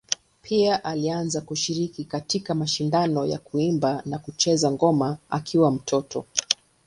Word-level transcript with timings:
Pia 0.41 0.83
alianza 0.83 1.41
kushiriki 1.41 2.05
katika 2.05 2.55
mashindano 2.55 3.25
ya 3.25 3.37
kuimba 3.39 4.01
na 4.05 4.19
kucheza 4.19 4.71
ngoma 4.71 5.17
akiwa 5.29 5.71
mtoto. 5.71 6.25